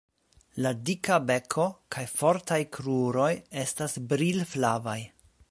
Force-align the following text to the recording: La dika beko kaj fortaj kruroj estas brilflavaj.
La 0.65 0.69
dika 0.89 1.17
beko 1.31 1.65
kaj 1.97 2.05
fortaj 2.15 2.59
kruroj 2.79 3.29
estas 3.67 4.01
brilflavaj. 4.15 4.99